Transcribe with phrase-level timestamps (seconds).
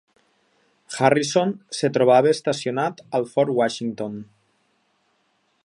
[0.99, 4.17] Harrison es trobava estacionat al Fort Washington.